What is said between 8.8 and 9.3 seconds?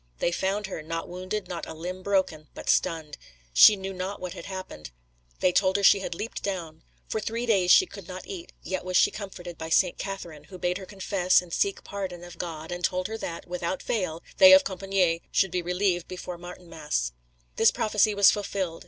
was she